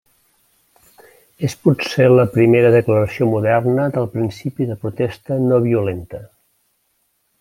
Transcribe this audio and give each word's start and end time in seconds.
És 1.47 1.55
potser 1.65 2.07
la 2.13 2.25
primera 2.37 2.71
declaració 2.77 3.27
moderna 3.35 3.85
del 3.99 4.09
principi 4.15 4.69
de 4.71 4.79
protesta 4.87 5.39
no-violenta. 5.45 6.23